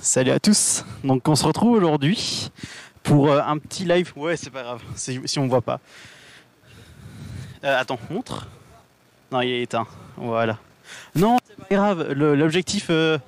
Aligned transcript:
Salut 0.00 0.30
à 0.30 0.38
tous. 0.38 0.84
Donc 1.02 1.26
on 1.28 1.34
se 1.34 1.44
retrouve 1.44 1.72
aujourd'hui 1.72 2.50
pour 3.02 3.30
euh, 3.30 3.40
un 3.40 3.58
petit 3.58 3.84
live. 3.84 4.12
Ouais, 4.16 4.36
c'est 4.36 4.50
pas 4.50 4.62
grave 4.62 4.82
si, 4.94 5.38
on 5.38 5.48
voit 5.48 5.62
pas. 5.62 5.80
Euh, 7.64 7.80
attends, 7.80 7.98
montre? 8.10 8.46
Non, 9.32 9.40
il 9.40 9.50
est 9.50 9.62
éteint. 9.62 9.86
Voilà. 10.16 10.58
Non, 11.14 11.38
c'est 11.46 11.56
pas 11.56 11.74
grave. 11.74 12.12
L'objectif, 12.12 12.88
euh, 12.90 13.18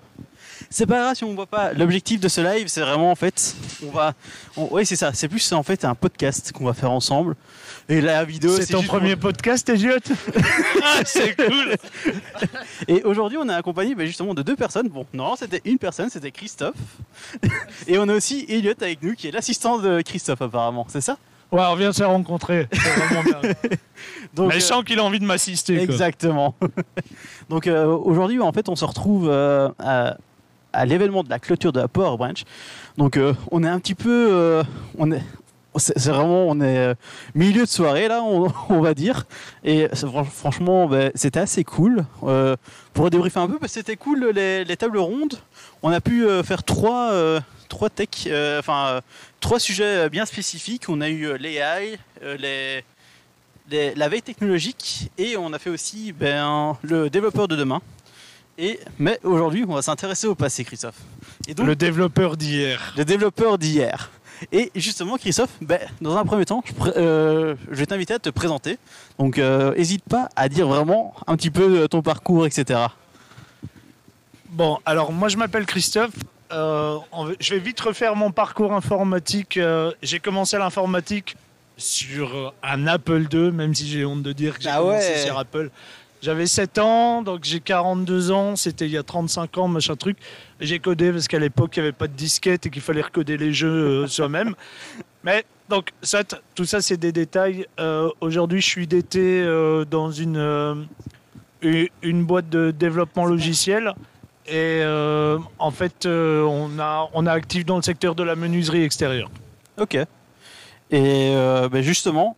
c'est 0.70 0.86
pas 0.86 1.00
grave 1.00 1.14
si 1.14 1.24
on 1.24 1.34
voit 1.34 1.46
pas. 1.46 1.72
L'objectif 1.72 2.20
de 2.20 2.28
ce 2.28 2.40
live, 2.40 2.68
c'est 2.68 2.80
vraiment 2.80 3.10
en 3.10 3.14
fait, 3.14 3.54
on 3.86 3.90
va, 3.90 4.14
on- 4.56 4.66
ouais, 4.74 4.84
c'est 4.84 4.96
ça. 4.96 5.12
C'est 5.12 5.28
plus 5.28 5.52
en 5.52 5.62
fait 5.62 5.84
un 5.84 5.94
podcast 5.94 6.52
qu'on 6.52 6.64
va 6.64 6.74
faire 6.74 6.90
ensemble. 6.90 7.36
Et 7.88 8.00
la 8.00 8.24
vidéo, 8.24 8.56
C'est 8.56 8.72
ton 8.72 8.78
juste 8.80 8.90
premier 8.90 9.14
podcast, 9.14 9.68
Elliot 9.68 9.98
Ah, 10.82 11.00
c'est 11.04 11.36
cool. 11.46 11.76
Et 12.88 13.02
aujourd'hui, 13.04 13.38
on 13.40 13.48
est 13.48 13.54
accompagné 13.54 13.94
bah, 13.94 14.04
justement 14.04 14.34
de 14.34 14.42
deux 14.42 14.56
personnes. 14.56 14.88
Bon, 14.88 15.06
non, 15.14 15.36
c'était 15.36 15.60
une 15.64 15.78
personne, 15.78 16.10
c'était 16.10 16.32
Christophe. 16.32 16.74
Et 17.86 17.98
on 17.98 18.08
a 18.08 18.14
aussi 18.14 18.44
Elliot 18.48 18.74
avec 18.80 19.02
nous, 19.02 19.14
qui 19.14 19.28
est 19.28 19.30
l'assistant 19.30 19.78
de 19.78 20.00
Christophe 20.02 20.42
apparemment. 20.42 20.86
C'est 20.88 21.00
ça? 21.00 21.16
Ouais, 21.52 21.62
on 21.68 21.76
vient 21.76 21.90
de 21.90 21.94
se 21.94 22.02
rencontrer. 22.02 22.66
C'est 22.72 22.80
vraiment 22.80 23.22
bien. 23.22 23.52
Donc, 24.34 24.48
Mais 24.48 24.58
je 24.58 24.64
euh, 24.64 24.68
sens 24.68 24.84
qu'il 24.84 24.98
a 24.98 25.04
envie 25.04 25.20
de 25.20 25.24
m'assister. 25.24 25.80
Exactement. 25.80 26.56
Donc 27.48 27.68
euh, 27.68 27.86
aujourd'hui, 27.86 28.40
en 28.40 28.52
fait, 28.52 28.68
on 28.68 28.74
se 28.74 28.84
retrouve 28.84 29.28
euh, 29.30 29.68
à, 29.78 30.16
à 30.76 30.84
l'événement 30.84 31.22
de 31.22 31.30
la 31.30 31.38
clôture 31.38 31.72
de 31.72 31.80
la 31.80 31.88
Power 31.88 32.16
Branch. 32.16 32.44
Donc 32.98 33.16
euh, 33.16 33.34
on 33.50 33.64
est 33.64 33.68
un 33.68 33.78
petit 33.80 33.94
peu, 33.94 34.28
euh, 34.30 34.62
on 34.98 35.10
est, 35.10 35.22
c'est 35.76 36.08
vraiment, 36.10 36.46
on 36.48 36.60
est 36.60 36.78
euh, 36.78 36.94
milieu 37.34 37.62
de 37.62 37.68
soirée 37.68 38.08
là, 38.08 38.22
on, 38.22 38.48
va 38.80 38.94
dire. 38.94 39.24
Et 39.64 39.88
franchement, 40.32 40.86
ben, 40.86 41.10
c'était 41.14 41.40
assez 41.40 41.64
cool. 41.64 42.04
Pour 42.92 43.10
débriefer 43.10 43.40
un 43.40 43.48
peu, 43.48 43.58
ben, 43.58 43.68
c'était 43.68 43.96
cool 43.96 44.30
les, 44.34 44.64
les 44.64 44.76
tables 44.76 44.98
rondes. 44.98 45.38
On 45.82 45.90
a 45.90 46.00
pu 46.00 46.24
faire 46.44 46.62
trois, 46.62 47.12
trois 47.68 47.90
tech, 47.90 48.08
enfin 48.58 49.00
trois 49.40 49.58
sujets 49.58 50.08
bien 50.10 50.26
spécifiques. 50.26 50.84
On 50.88 51.00
a 51.00 51.08
eu 51.08 51.36
l'AI, 51.38 51.98
les 52.38 52.84
les- 53.68 53.94
la 53.96 54.08
veille 54.08 54.22
technologique 54.22 55.10
et 55.18 55.36
on 55.36 55.52
a 55.52 55.58
fait 55.58 55.70
aussi 55.70 56.12
ben, 56.12 56.76
le 56.82 57.10
développeur 57.10 57.48
de 57.48 57.56
demain. 57.56 57.80
Et, 58.58 58.80
mais 58.98 59.18
aujourd'hui, 59.22 59.64
on 59.68 59.74
va 59.74 59.82
s'intéresser 59.82 60.26
au 60.26 60.34
passé, 60.34 60.64
Christophe. 60.64 60.98
Et 61.46 61.54
donc, 61.54 61.66
Le 61.66 61.72
le, 61.72 61.76
développeur 61.76 62.36
d'hier. 62.36 62.94
développeur 62.96 63.58
d'hier. 63.58 64.10
Et 64.52 64.70
justement, 64.74 65.16
Christophe, 65.16 65.50
ben, 65.60 65.78
dans 66.00 66.16
un 66.16 66.24
premier 66.24 66.44
temps, 66.44 66.62
je, 66.66 66.72
euh, 66.96 67.54
je 67.70 67.74
vais 67.76 67.86
t'inviter 67.86 68.14
à 68.14 68.18
te 68.18 68.30
présenter. 68.30 68.78
Donc, 69.18 69.38
n'hésite 69.38 70.04
pas 70.04 70.28
à 70.36 70.48
dire 70.48 70.68
vraiment 70.68 71.14
un 71.26 71.36
petit 71.36 71.50
peu 71.50 71.82
euh, 71.82 71.88
ton 71.88 72.02
parcours, 72.02 72.46
etc. 72.46 72.80
Bon, 74.56 74.78
alors 74.86 75.12
moi 75.12 75.28
je 75.28 75.36
m'appelle 75.36 75.66
Christophe. 75.66 76.14
Euh, 76.52 76.96
je 77.40 77.54
vais 77.54 77.60
vite 77.60 77.78
refaire 77.80 78.16
mon 78.16 78.30
parcours 78.30 78.72
informatique. 78.72 79.56
Euh, 79.58 79.92
j'ai 80.02 80.18
commencé 80.18 80.56
l'informatique 80.56 81.36
sur 81.76 82.34
euh, 82.34 82.48
un 82.62 82.86
Apple 82.86 83.26
II, 83.30 83.50
même 83.52 83.74
si 83.74 83.86
j'ai 83.86 84.04
honte 84.06 84.22
de 84.22 84.32
dire 84.32 84.56
que 84.56 84.62
j'ai 84.62 84.70
Ah 84.70 84.78
commencé 84.78 85.08
ouais. 85.08 85.18
sur 85.26 85.38
Apple. 85.38 85.70
J'avais 86.22 86.46
7 86.46 86.78
ans, 86.78 87.22
donc 87.22 87.44
j'ai 87.44 87.60
42 87.60 88.30
ans, 88.30 88.56
c'était 88.56 88.86
il 88.86 88.92
y 88.92 88.96
a 88.96 89.02
35 89.02 89.58
ans, 89.58 89.68
machin 89.68 89.96
truc. 89.96 90.16
J'ai 90.60 90.78
codé 90.78 91.12
parce 91.12 91.28
qu'à 91.28 91.38
l'époque 91.38 91.76
il 91.76 91.80
n'y 91.80 91.88
avait 91.88 91.96
pas 91.96 92.08
de 92.08 92.14
disquette 92.14 92.66
et 92.66 92.70
qu'il 92.70 92.82
fallait 92.82 93.02
recoder 93.02 93.36
les 93.36 93.52
jeux 93.52 94.04
euh, 94.04 94.06
soi-même. 94.06 94.54
Mais 95.24 95.44
donc 95.68 95.90
ça, 96.02 96.22
tout 96.54 96.64
ça 96.64 96.80
c'est 96.80 96.96
des 96.96 97.12
détails. 97.12 97.66
Euh, 97.78 98.08
Aujourd'hui 98.20 98.60
je 98.60 98.66
suis 98.66 98.86
DT 98.86 99.18
euh, 99.18 99.84
dans 99.84 100.10
une, 100.10 100.86
une, 101.62 102.24
boîte 102.24 102.48
de 102.48 102.70
développement 102.70 103.26
logiciel. 103.26 103.92
Et 104.48 104.82
en 105.58 105.70
fait, 105.72 106.06
on, 106.06 106.78
a, 106.78 107.10
on 107.12 107.26
est 107.26 107.30
actif 107.30 107.66
dans 107.66 107.76
le 107.76 107.82
secteur 107.82 108.14
de 108.14 108.22
la 108.22 108.36
menuiserie 108.36 108.84
extérieure. 108.84 109.28
Ok. 109.76 109.96
Et 110.92 111.34
ben, 111.34 111.82
justement, 111.82 112.36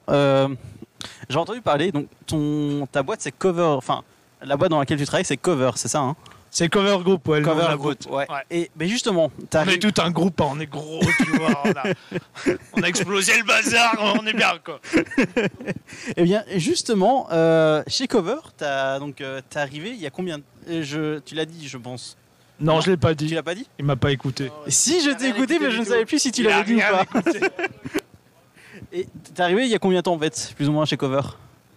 j'ai 1.29 1.37
entendu 1.39 1.61
parler, 1.61 1.93
donc 1.93 2.07
ton, 2.27 2.87
ta 2.91 3.03
boîte 3.03 3.21
c'est 3.21 3.33
Cover, 3.33 3.63
enfin, 3.77 4.03
la 4.43 4.57
boîte 4.57 4.71
dans 4.71 4.79
laquelle 4.79 4.99
tu 4.99 5.05
travailles 5.07 5.25
c'est 5.25 5.37
Cover, 5.37 5.71
c'est 5.77 5.89
ça 5.89 6.01
hein? 6.01 6.17
C'est 6.51 6.71
Cover 6.71 6.97
Group, 7.05 7.29
ouais, 7.29 7.41
le 7.41 7.45
nom 7.47 7.53
de 7.53 7.57
Cover 7.59 7.69
la 7.71 7.77
Group, 7.77 7.99
boîte. 8.09 8.29
ouais. 8.29 8.35
Ouais. 8.35 8.43
Et 8.51 8.71
ben 8.75 8.89
justement, 8.89 9.31
On 9.39 9.45
t'arrives- 9.47 9.75
est 9.75 9.79
tout 9.93 10.01
un 10.01 10.11
groupe, 10.11 10.41
hein, 10.41 10.47
on 10.51 10.59
est 10.61 10.67
gros, 10.67 11.01
tu 11.19 11.31
vois. 11.37 11.63
On 11.65 11.71
a, 11.73 11.85
on 12.73 12.83
a 12.83 12.87
explosé 12.87 13.37
le 13.37 13.45
bazar, 13.45 13.95
on 14.19 14.27
est 14.27 14.33
bien, 14.33 14.55
quoi. 14.65 14.81
Eh 16.17 16.23
bien, 16.25 16.45
justement, 16.57 17.29
euh, 17.33 17.83
chez 17.87 18.07
Cover, 18.09 18.37
t'as 18.57 18.99
donc 18.99 19.21
euh, 19.21 19.43
t'es 19.51 19.59
arrivé 19.59 19.91
il 19.91 20.01
y 20.01 20.07
a 20.07 20.11
combien 20.11 20.39
euh, 20.71 20.83
je, 20.83 21.19
Tu 21.19 21.35
l'as 21.35 21.45
dit, 21.45 21.69
je 21.69 21.77
pense. 21.77 22.17
Non, 22.61 22.81
je 22.81 22.91
l'ai 22.93 22.97
pas 22.97 23.15
Tu 23.15 23.27
dit. 23.27 23.35
l'as 23.35 23.43
pas 23.43 23.55
dit? 23.55 23.69
Il 23.79 23.85
m'a 23.85 23.97
pas 23.97 24.11
écouté. 24.11 24.51
Si, 24.69 25.03
je 25.03 25.11
t'ai 25.11 25.29
écouté, 25.29 25.59
mais 25.61 25.71
je 25.71 25.81
ne 25.81 25.85
savais 25.85 26.07
plus 26.07 26.19
si 26.19 26.33
tu 26.33 26.43
l'avais 26.43 26.65
dit 26.65 26.75
ou 26.75 26.79
pas. 26.79 27.05
Et 28.93 29.07
t'es 29.35 29.43
arrivé 29.43 29.65
il 29.65 29.69
y 29.71 29.75
a 29.75 29.79
combien 29.79 29.99
de 29.99 30.03
temps 30.05 30.15
en 30.15 30.19
fait, 30.19 30.53
plus 30.57 30.69
ou 30.69 30.73
moins 30.73 30.85
chez 30.85 30.97
Cover? 30.97 31.21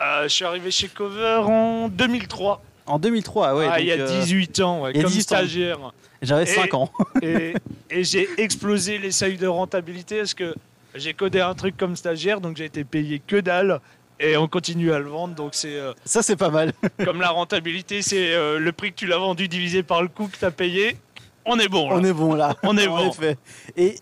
Euh, 0.01 0.23
je 0.23 0.27
suis 0.29 0.45
arrivé 0.45 0.71
chez 0.71 0.87
Cover 0.87 1.41
en 1.45 1.87
2003. 1.89 2.61
En 2.87 2.99
2003, 2.99 3.55
ouais. 3.55 3.65
Ah, 3.69 3.71
donc, 3.75 3.79
il 3.81 3.85
y 3.87 3.91
a 3.91 3.95
euh, 3.95 4.19
18 4.21 4.59
ans, 4.61 4.81
ouais, 4.81 4.93
comme 4.93 5.03
18 5.03 5.19
ans. 5.19 5.21
stagiaire. 5.23 5.77
J'avais 6.21 6.43
Et- 6.43 6.47
5 6.47 6.73
ans. 6.73 6.89
et, 7.21 7.53
et 7.89 8.03
j'ai 8.03 8.27
explosé 8.37 8.97
les 8.97 9.11
seuils 9.11 9.37
de 9.37 9.47
rentabilité 9.47 10.17
parce 10.17 10.33
que 10.33 10.55
j'ai 10.95 11.13
codé 11.13 11.39
un 11.41 11.53
truc 11.53 11.77
comme 11.77 11.95
stagiaire, 11.95 12.41
donc 12.41 12.57
j'ai 12.57 12.65
été 12.65 12.83
payé 12.83 13.21
que 13.25 13.37
dalle. 13.39 13.79
Et 14.19 14.37
on 14.37 14.47
continue 14.47 14.91
à 14.93 14.99
le 14.99 15.09
vendre, 15.09 15.33
donc 15.35 15.55
c'est 15.55 15.73
euh, 15.75 15.93
Ça, 16.05 16.21
c'est 16.21 16.35
pas 16.35 16.49
mal. 16.49 16.73
comme 17.05 17.21
la 17.21 17.29
rentabilité, 17.31 18.01
c'est 18.03 18.33
euh, 18.33 18.59
le 18.59 18.71
prix 18.71 18.91
que 18.91 18.97
tu 18.97 19.07
l'as 19.07 19.17
vendu 19.17 19.47
divisé 19.47 19.81
par 19.83 20.01
le 20.03 20.07
coût 20.09 20.27
que 20.27 20.37
tu 20.37 20.45
as 20.45 20.51
payé. 20.51 20.97
On 21.45 21.57
est 21.57 21.67
bon 21.67 21.89
là. 21.89 21.95
On 21.97 22.03
est 22.03 22.13
bon 22.13 22.35
là. 22.35 22.55
On 22.63 22.77
est 22.77 22.87
En 22.87 22.97
bon. 22.97 23.09
effet. 23.09 23.37
Et 23.75 23.95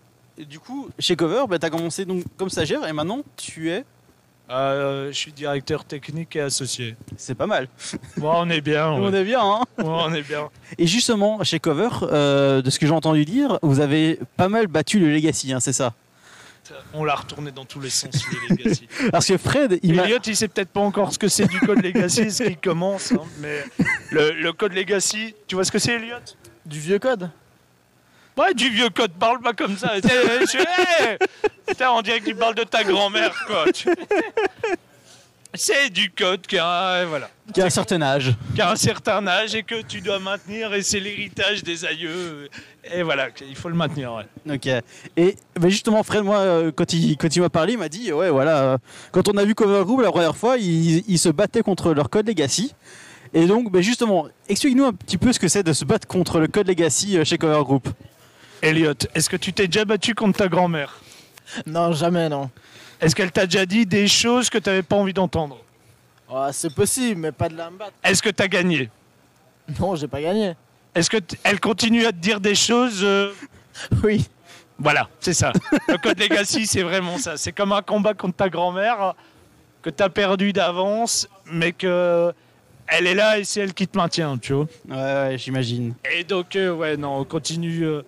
du 0.44 0.58
coup, 0.58 0.88
chez 0.98 1.16
Cover, 1.16 1.44
bah, 1.48 1.58
t'as 1.58 1.70
commencé 1.70 2.04
donc 2.04 2.24
comme 2.36 2.50
stagiaire 2.50 2.86
et 2.86 2.92
maintenant 2.92 3.20
tu 3.36 3.70
es. 3.70 3.84
Euh, 4.50 5.12
je 5.12 5.16
suis 5.16 5.32
directeur 5.32 5.84
technique 5.84 6.34
et 6.34 6.40
associé. 6.40 6.96
C'est 7.16 7.36
pas 7.36 7.46
mal. 7.46 7.68
Bon, 8.16 8.32
on 8.34 8.50
est 8.50 8.60
bien. 8.60 8.88
On 8.90 9.12
est 9.14 9.22
bien, 9.22 9.40
hein 9.42 9.62
Ouais, 9.78 9.84
on 9.86 10.12
est 10.12 10.22
bien. 10.26 10.48
Et 10.76 10.88
justement, 10.88 11.44
chez 11.44 11.60
Cover, 11.60 11.88
euh, 12.02 12.60
de 12.60 12.68
ce 12.68 12.80
que 12.80 12.86
j'ai 12.86 12.92
entendu 12.92 13.24
dire, 13.24 13.60
vous 13.62 13.78
avez 13.78 14.18
pas 14.36 14.48
mal 14.48 14.66
battu 14.66 14.98
le 14.98 15.08
Legacy, 15.12 15.52
hein, 15.52 15.60
c'est 15.60 15.72
ça? 15.72 15.94
On 16.94 17.04
l'a 17.04 17.14
retourné 17.14 17.52
dans 17.52 17.64
tous 17.64 17.78
les 17.80 17.90
sens, 17.90 18.12
les 18.50 18.56
Legacy. 18.56 18.88
Parce 19.12 19.26
que 19.26 19.36
Fred, 19.38 19.78
il 19.84 19.94
m'a. 19.94 20.04
Elliot, 20.04 20.18
il 20.26 20.34
sait 20.36 20.48
peut-être 20.48 20.70
pas 20.70 20.80
encore 20.80 21.12
ce 21.12 21.18
que 21.18 21.28
c'est 21.28 21.46
du 21.46 21.58
code 21.60 21.82
Legacy, 21.82 22.30
ce 22.32 22.42
qui 22.44 22.56
commence. 22.56 23.12
hein, 23.12 23.20
mais 23.38 23.64
le, 24.10 24.32
le 24.32 24.52
code 24.52 24.72
Legacy, 24.72 25.34
tu 25.46 25.54
vois 25.54 25.64
ce 25.64 25.70
que 25.70 25.78
c'est, 25.78 25.94
Elliot? 25.94 26.16
Du 26.66 26.78
vieux 26.80 26.98
code 26.98 27.30
Ouais, 28.36 28.54
du 28.54 28.70
vieux 28.70 28.88
code, 28.90 29.12
parle 29.12 29.40
pas 29.40 29.52
comme 29.52 29.76
ça. 29.76 29.92
Putain, 31.66 31.90
on 31.90 32.02
dirait 32.02 32.20
que 32.20 32.26
tu 32.26 32.34
parles 32.34 32.54
de 32.54 32.64
ta 32.64 32.84
grand-mère, 32.84 33.34
quoi. 33.46 33.64
C'est 35.52 35.90
du 35.90 36.10
code 36.12 36.42
qui 36.46 36.58
a, 36.58 37.04
voilà, 37.06 37.28
qui 37.52 37.60
a 37.60 37.64
un 37.66 37.70
certain 37.70 38.00
âge. 38.02 38.32
qui 38.54 38.60
a 38.60 38.70
un 38.70 38.76
certain 38.76 39.26
âge 39.26 39.52
et 39.56 39.64
que 39.64 39.82
tu 39.82 40.00
dois 40.00 40.20
maintenir, 40.20 40.72
et 40.74 40.82
c'est 40.82 41.00
l'héritage 41.00 41.64
des 41.64 41.84
aïeux. 41.84 42.48
Et 42.94 43.02
voilà, 43.02 43.30
il 43.48 43.56
faut 43.56 43.68
le 43.68 43.74
maintenir. 43.74 44.12
ouais. 44.14 44.54
Ok. 44.54 44.68
Et 45.16 45.34
bah, 45.58 45.68
justement, 45.68 46.04
Fred, 46.04 46.22
moi, 46.22 46.38
euh, 46.38 46.70
quand 46.70 46.92
il, 46.92 47.16
quand 47.16 47.34
il 47.34 47.42
m'a 47.42 47.48
parlé, 47.50 47.72
il 47.72 47.80
m'a 47.80 47.88
dit 47.88 48.12
ouais, 48.12 48.30
voilà, 48.30 48.58
euh, 48.62 48.78
quand 49.10 49.28
on 49.28 49.36
a 49.38 49.44
vu 49.44 49.56
Cover 49.56 49.82
Group 49.84 50.00
la 50.02 50.12
première 50.12 50.36
fois, 50.36 50.56
ils, 50.56 51.02
ils 51.08 51.18
se 51.18 51.28
battaient 51.30 51.62
contre 51.62 51.94
leur 51.94 52.10
code 52.10 52.28
Legacy. 52.28 52.72
Et 53.34 53.46
donc, 53.46 53.72
bah, 53.72 53.80
justement, 53.80 54.28
explique-nous 54.48 54.84
un 54.84 54.92
petit 54.92 55.18
peu 55.18 55.32
ce 55.32 55.40
que 55.40 55.48
c'est 55.48 55.64
de 55.64 55.72
se 55.72 55.84
battre 55.84 56.06
contre 56.06 56.38
le 56.38 56.46
code 56.46 56.68
Legacy 56.68 57.18
euh, 57.18 57.24
chez 57.24 57.38
Cover 57.38 57.64
Group. 57.64 57.88
Elliot, 58.62 58.94
est-ce 59.14 59.28
que 59.30 59.36
tu 59.36 59.52
t'es 59.52 59.66
déjà 59.66 59.84
battu 59.84 60.14
contre 60.14 60.38
ta 60.38 60.48
grand-mère 60.48 61.00
Non, 61.66 61.92
jamais, 61.92 62.28
non. 62.28 62.50
Est-ce 63.00 63.14
qu'elle 63.16 63.32
t'a 63.32 63.46
déjà 63.46 63.64
dit 63.64 63.86
des 63.86 64.06
choses 64.08 64.50
que 64.50 64.58
tu 64.58 64.68
n'avais 64.68 64.82
pas 64.82 64.96
envie 64.96 65.14
d'entendre 65.14 65.58
Oh, 66.28 66.46
c'est 66.52 66.74
possible, 66.74 67.20
mais 67.20 67.32
pas 67.32 67.48
de 67.48 67.56
la 67.56 67.70
me 67.70 67.78
battre. 67.78 67.92
Est-ce 68.04 68.22
que 68.22 68.28
tu 68.28 68.42
as 68.42 68.48
gagné 68.48 68.88
Non, 69.80 69.96
j'ai 69.96 70.06
pas 70.06 70.20
gagné. 70.20 70.54
Est-ce 70.94 71.08
qu'elle 71.10 71.60
continue 71.60 72.04
à 72.04 72.12
te 72.12 72.18
dire 72.18 72.40
des 72.40 72.54
choses 72.54 73.00
euh, 73.02 73.32
Oui. 74.04 74.28
Voilà, 74.78 75.08
c'est 75.20 75.34
ça. 75.34 75.52
Le 75.88 75.96
code 75.98 76.18
Legacy, 76.18 76.66
c'est 76.66 76.82
vraiment 76.82 77.18
ça. 77.18 77.36
C'est 77.36 77.52
comme 77.52 77.72
un 77.72 77.82
combat 77.82 78.14
contre 78.14 78.36
ta 78.36 78.48
grand-mère 78.48 79.14
que 79.82 79.90
tu 79.90 80.02
as 80.02 80.08
perdu 80.08 80.52
d'avance, 80.52 81.28
mais 81.46 81.72
que 81.72 82.32
elle 82.86 83.06
est 83.06 83.14
là 83.14 83.38
et 83.38 83.44
c'est 83.44 83.60
elle 83.60 83.74
qui 83.74 83.86
te 83.86 83.96
maintient, 83.96 84.36
tu 84.38 84.52
vois. 84.52 84.66
Ouais, 84.88 84.96
ouais, 84.96 85.38
j'imagine. 85.38 85.94
Et 86.12 86.24
donc, 86.24 86.56
euh, 86.56 86.72
ouais, 86.72 86.96
non, 86.96 87.18
on 87.18 87.24
continue. 87.24 87.84
euh, 87.84 88.02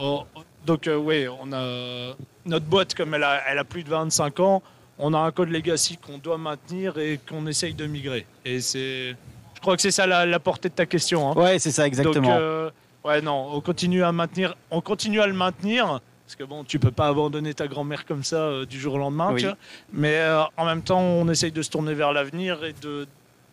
on- 0.00 0.26
donc, 0.66 0.86
euh, 0.86 0.96
ouais, 0.96 1.26
on 1.28 1.52
a 1.52 2.14
notre 2.46 2.66
boîte, 2.66 2.94
comme 2.94 3.14
elle 3.14 3.24
a, 3.24 3.42
elle 3.48 3.58
a 3.58 3.64
plus 3.64 3.82
de 3.82 3.88
25 3.90 4.40
ans, 4.40 4.62
on 4.98 5.14
a 5.14 5.18
un 5.18 5.30
code 5.30 5.48
legacy 5.50 5.96
qu'on 5.96 6.18
doit 6.18 6.36
maintenir 6.38 6.98
et 6.98 7.18
qu'on 7.28 7.46
essaye 7.46 7.74
de 7.74 7.86
migrer. 7.86 8.26
Et 8.44 8.60
c'est, 8.60 9.16
je 9.54 9.60
crois 9.60 9.76
que 9.76 9.82
c'est 9.82 9.90
ça 9.90 10.06
la, 10.06 10.26
la 10.26 10.38
portée 10.38 10.68
de 10.68 10.74
ta 10.74 10.86
question. 10.86 11.30
hein. 11.30 11.34
Ouais, 11.34 11.58
c'est 11.58 11.70
ça, 11.70 11.86
exactement. 11.86 12.14
Donc, 12.28 12.38
euh, 12.40 12.70
ouais, 13.04 13.22
non, 13.22 13.48
on 13.54 13.60
continue 13.60 14.02
à 14.02 14.12
maintenir, 14.12 14.54
on 14.70 14.80
continue 14.80 15.20
à 15.20 15.26
le 15.26 15.32
maintenir. 15.34 16.00
Parce 16.26 16.36
que 16.36 16.44
bon, 16.44 16.62
tu 16.62 16.78
peux 16.78 16.92
pas 16.92 17.08
abandonner 17.08 17.54
ta 17.54 17.66
grand-mère 17.66 18.06
comme 18.06 18.22
ça 18.22 18.36
euh, 18.36 18.64
du 18.66 18.78
jour 18.78 18.94
au 18.94 18.98
lendemain, 18.98 19.32
Oui. 19.32 19.40
tu 19.40 19.46
vois. 19.46 19.56
Mais 19.92 20.14
euh, 20.18 20.42
en 20.56 20.64
même 20.64 20.82
temps, 20.82 21.00
on 21.00 21.28
essaye 21.28 21.50
de 21.50 21.60
se 21.62 21.70
tourner 21.70 21.92
vers 21.94 22.12
l'avenir 22.12 22.62
et 22.64 22.72
de 22.80 23.06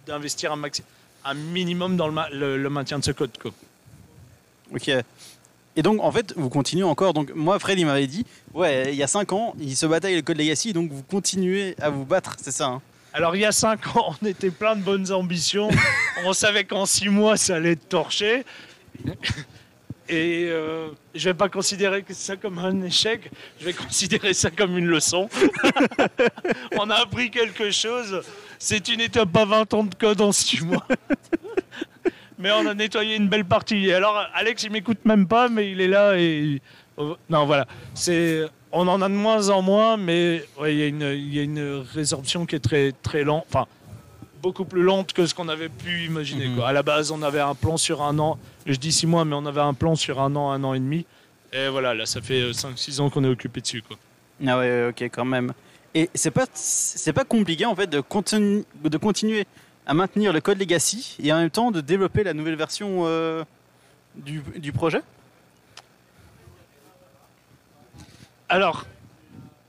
d'investir 0.05 0.51
un, 0.53 0.57
maxi- 0.57 0.83
un 1.25 1.33
minimum 1.33 1.97
dans 1.97 2.05
le, 2.07 2.13
ma- 2.13 2.29
le- 2.29 2.55
le 2.57 2.69
maintien 2.69 2.99
de 2.99 3.03
ce 3.03 3.11
code. 3.11 3.31
Quoi. 3.41 3.51
Ok. 4.73 4.91
Et 5.77 5.83
donc, 5.83 6.03
en 6.03 6.11
fait, 6.11 6.33
vous 6.35 6.49
continuez 6.49 6.83
encore. 6.83 7.13
Donc, 7.13 7.31
moi, 7.35 7.59
Fred, 7.59 7.79
il 7.79 7.85
m'avait 7.85 8.07
dit, 8.07 8.25
ouais, 8.55 8.91
il 8.91 8.95
y 8.95 9.03
a 9.03 9.07
5 9.07 9.31
ans, 9.31 9.53
il 9.59 9.77
se 9.77 9.85
battait 9.85 10.07
avec 10.07 10.17
le 10.17 10.23
code 10.23 10.37
Legacy, 10.37 10.73
donc 10.73 10.91
vous 10.91 11.03
continuez 11.03 11.75
à 11.79 11.91
vous 11.91 12.03
battre, 12.03 12.35
c'est 12.41 12.51
ça 12.51 12.65
hein 12.65 12.81
Alors 13.13 13.35
il 13.35 13.43
y 13.43 13.45
a 13.45 13.51
5 13.51 13.95
ans, 13.95 14.15
on 14.21 14.25
était 14.25 14.49
plein 14.49 14.75
de 14.75 14.81
bonnes 14.81 15.11
ambitions. 15.11 15.69
on 16.25 16.33
savait 16.33 16.63
qu'en 16.63 16.87
6 16.87 17.09
mois, 17.09 17.37
ça 17.37 17.57
allait 17.57 17.73
être 17.73 17.87
torché. 17.87 18.43
Et 20.09 20.47
euh, 20.49 20.89
je 21.13 21.29
vais 21.29 21.35
pas 21.35 21.49
considérer 21.49 22.03
ça 22.09 22.37
comme 22.37 22.57
un 22.57 22.81
échec, 22.81 23.29
je 23.59 23.65
vais 23.65 23.73
considérer 23.73 24.33
ça 24.33 24.49
comme 24.49 24.79
une 24.79 24.87
leçon. 24.87 25.29
on 26.79 26.89
a 26.89 26.95
appris 26.95 27.29
quelque 27.29 27.69
chose. 27.69 28.23
C'est 28.57 28.87
une 28.87 29.01
étape 29.01 29.35
à 29.37 29.45
20 29.45 29.73
ans 29.75 29.83
de 29.83 29.93
code 29.93 30.21
en 30.21 30.31
6 30.31 30.61
mois. 30.61 30.87
mais 32.37 32.51
on 32.51 32.65
a 32.67 32.73
nettoyé 32.73 33.15
une 33.15 33.27
belle 33.29 33.45
partie. 33.45 33.87
Et 33.87 33.93
alors 33.93 34.19
Alex, 34.33 34.63
il 34.63 34.71
m'écoute 34.71 34.99
même 35.05 35.27
pas, 35.27 35.49
mais 35.49 35.71
il 35.71 35.81
est 35.81 35.87
là 35.87 36.17
et 36.17 36.61
non 37.29 37.45
voilà. 37.45 37.65
C'est 37.93 38.43
on 38.71 38.87
en 38.87 39.01
a 39.01 39.07
de 39.09 39.13
moins 39.13 39.49
en 39.49 39.61
moins, 39.61 39.97
mais 39.97 40.43
ouais, 40.59 40.73
il 40.75 40.79
y, 40.79 40.83
a 40.83 40.87
une- 40.87 41.01
il 41.17 41.33
y 41.33 41.39
a 41.39 41.43
une 41.43 41.83
résorption 41.93 42.45
qui 42.45 42.55
est 42.55 42.59
très 42.59 42.91
très 43.01 43.23
lente, 43.23 43.45
enfin 43.49 43.65
beaucoup 44.41 44.65
plus 44.65 44.83
lente 44.83 45.13
que 45.13 45.25
ce 45.25 45.33
qu'on 45.33 45.49
avait 45.49 45.69
pu 45.69 46.05
imaginer. 46.05 46.49
Quoi. 46.55 46.67
À 46.69 46.73
la 46.73 46.83
base, 46.83 47.11
on 47.11 47.21
avait 47.23 47.39
un 47.39 47.55
plan 47.55 47.75
sur 47.77 48.01
un 48.03 48.17
an. 48.19 48.37
Je 48.65 48.75
dis 48.75 48.91
six 48.91 49.07
mois, 49.07 49.25
mais 49.25 49.35
on 49.35 49.45
avait 49.45 49.61
un 49.61 49.73
plan 49.73 49.95
sur 49.95 50.21
un 50.21 50.35
an, 50.35 50.51
un 50.51 50.63
an 50.63 50.73
et 50.73 50.79
demi. 50.79 51.05
Et 51.53 51.69
voilà, 51.69 51.93
là, 51.95 52.05
ça 52.05 52.21
fait 52.21 52.51
5-6 52.51 52.99
ans 52.99 53.09
qu'on 53.09 53.23
est 53.23 53.29
occupé 53.29 53.61
dessus. 53.61 53.81
Quoi. 53.81 53.97
Ah 54.45 54.59
ouais, 54.59 54.65
ouais, 54.65 54.87
ok, 54.89 55.01
quand 55.11 55.25
même. 55.25 55.53
Et 55.95 56.09
c'est 56.13 56.29
pas, 56.31 56.45
c'est 56.53 57.13
pas 57.13 57.23
compliqué, 57.23 57.65
en 57.65 57.75
fait, 57.75 57.87
de, 57.87 57.99
continu- 58.01 58.63
de 58.83 58.97
continuer 58.97 59.45
à 59.87 59.93
maintenir 59.95 60.33
le 60.33 60.41
code 60.41 60.59
Legacy 60.59 61.15
et 61.23 61.31
en 61.33 61.37
même 61.37 61.49
temps 61.49 61.71
de 61.71 61.81
développer 61.81 62.23
la 62.23 62.33
nouvelle 62.33 62.55
version 62.55 63.03
euh, 63.05 63.43
du, 64.15 64.43
du 64.57 64.71
projet? 64.71 65.01
Alors, 68.49 68.85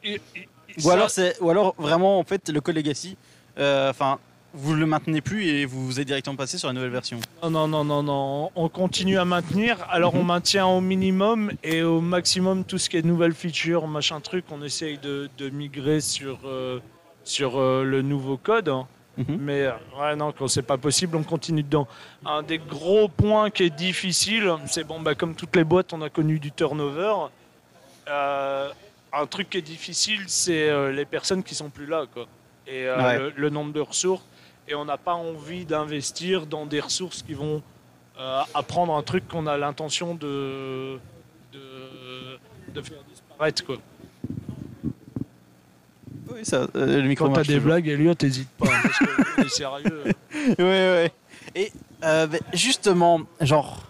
ou 0.05 0.81
ça- 0.81 0.93
alors, 0.93 1.11
ou 1.41 1.51
alors, 1.51 1.75
vraiment, 1.79 2.19
en 2.19 2.25
fait, 2.25 2.49
le 2.49 2.61
code 2.61 2.77
Legacy, 2.77 3.17
euh, 3.59 3.91
enfin, 3.91 4.19
vous 4.55 4.75
le 4.75 4.87
maintenez 4.87 5.21
plus 5.21 5.47
et 5.47 5.67
vous 5.67 6.01
êtes 6.01 6.07
directement 6.07 6.37
passé 6.37 6.59
sur 6.59 6.69
la 6.69 6.75
nouvelle 6.75 6.91
version 6.91 7.19
Non, 7.43 7.51
non, 7.51 7.69
non, 7.69 7.85
non, 7.85 8.03
non. 8.03 8.51
On 8.55 8.69
continue 8.69 9.19
à 9.19 9.25
maintenir. 9.25 9.85
Alors, 9.91 10.15
on 10.15 10.23
maintient 10.25 10.67
au 10.67 10.81
minimum 10.81 11.51
et 11.63 11.83
au 11.83 12.01
maximum 12.01 12.65
tout 12.65 12.79
ce 12.79 12.89
qui 12.89 12.97
est 12.97 13.03
nouvelles 13.03 13.35
features, 13.35 13.87
machin 13.89 14.21
truc. 14.21 14.45
On 14.51 14.63
essaye 14.63 14.99
de, 14.99 15.29
de 15.39 15.51
migrer 15.51 16.01
sur, 16.01 16.41
euh, 16.45 16.81
sur 17.25 17.59
euh, 17.59 17.85
le 17.85 18.03
nouveau 18.03 18.37
code. 18.37 18.69
hein. 18.69 18.87
Mhm. 19.19 19.37
Mais 19.41 19.63
euh, 19.67 19.73
ouais, 20.01 20.15
non, 20.17 20.33
quand 20.33 20.47
c'est 20.49 20.63
pas 20.63 20.79
possible, 20.79 21.17
on 21.17 21.25
continue 21.25 21.63
dedans. 21.63 21.87
Un 22.25 22.43
des 22.43 22.59
gros 22.59 23.09
points 23.09 23.51
qui 23.51 23.65
est 23.65 23.71
difficile, 23.71 24.51
c'est 24.67 24.85
bon, 24.85 25.01
bah, 25.01 25.15
comme 25.15 25.35
toutes 25.35 25.57
les 25.57 25.65
boîtes, 25.65 25.93
on 25.93 26.01
a 26.03 26.09
connu 26.09 26.39
du 26.39 26.53
turnover. 26.53 27.15
Euh, 28.09 28.69
un 29.13 29.27
truc 29.27 29.51
qui 29.51 29.59
est 29.59 29.63
difficile, 29.63 30.21
c'est 30.29 30.71
euh, 30.71 30.93
les 30.93 31.05
personnes 31.05 31.43
qui 31.43 31.55
sont 31.55 31.69
plus 31.69 31.87
là, 31.87 32.05
quoi. 32.13 32.27
Et 32.67 32.87
euh, 32.87 32.97
Ouais. 32.97 33.19
le, 33.19 33.33
le 33.37 33.51
nombre 33.51 33.73
de 33.73 33.81
ressources. 33.81 34.23
Et 34.69 34.75
on 34.75 34.85
n'a 34.85 34.99
pas 34.99 35.15
envie 35.15 35.65
d'investir 35.65 36.47
dans 36.47 36.65
des 36.67 36.81
ressources 36.81 37.23
qui 37.23 37.35
vont 37.35 37.63
apprendre 38.53 38.95
un 38.97 39.03
truc 39.03 39.29
qu'on 39.29 39.47
a 39.47 39.57
l'intention 39.57 40.15
de, 40.17 40.99
de, 41.53 41.61
de 42.75 42.83
faire 42.83 42.99
disparaître, 43.09 43.65
quoi. 43.65 43.77
Oui, 46.39 46.45
ça, 46.45 46.67
euh, 46.77 47.03
le 47.03 47.09
micro 47.09 47.27
Quand 47.27 47.33
t'as 47.35 47.43
des 47.43 47.55
toujours. 47.55 47.65
blagues, 47.65 47.89
Elliot, 47.89 48.15
n'hésite 48.23 48.49
pas. 48.51 48.67
hein, 48.67 48.81
parce 48.83 48.99
que, 48.99 49.41
est 49.47 49.49
sérieux. 49.49 50.05
Ouais, 50.59 50.65
ouais. 50.65 51.13
Et 51.55 51.73
euh, 52.05 52.27
bah, 52.27 52.39
justement, 52.53 53.21
genre, 53.41 53.83